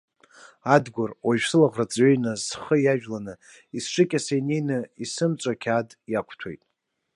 Адгәыр, 0.75 1.11
уажәы 1.27 1.47
сылаӷырӡ 1.49 1.93
ҩеины 2.01 2.33
схы 2.43 2.75
иажәлан, 2.81 3.25
исҿыкьаса 3.77 4.33
инеины 4.39 4.77
исымҵоу 5.03 5.53
ақьаад 5.53 5.89
иақәҭәоит. 6.11 6.61